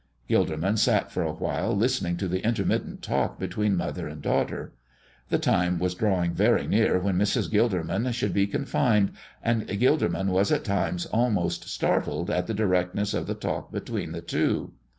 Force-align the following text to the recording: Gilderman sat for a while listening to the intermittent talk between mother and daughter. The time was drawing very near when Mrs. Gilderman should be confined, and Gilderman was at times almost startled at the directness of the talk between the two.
Gilderman 0.27 0.79
sat 0.79 1.11
for 1.11 1.21
a 1.21 1.31
while 1.31 1.75
listening 1.75 2.17
to 2.17 2.27
the 2.27 2.43
intermittent 2.43 3.03
talk 3.03 3.37
between 3.37 3.77
mother 3.77 4.07
and 4.07 4.19
daughter. 4.19 4.73
The 5.29 5.37
time 5.37 5.77
was 5.77 5.93
drawing 5.93 6.33
very 6.33 6.65
near 6.65 6.97
when 6.99 7.19
Mrs. 7.19 7.51
Gilderman 7.51 8.11
should 8.11 8.33
be 8.33 8.47
confined, 8.47 9.11
and 9.43 9.67
Gilderman 9.67 10.29
was 10.29 10.51
at 10.51 10.63
times 10.65 11.05
almost 11.05 11.69
startled 11.69 12.31
at 12.31 12.47
the 12.47 12.55
directness 12.55 13.13
of 13.13 13.27
the 13.27 13.35
talk 13.35 13.71
between 13.71 14.11
the 14.11 14.21
two. 14.21 14.73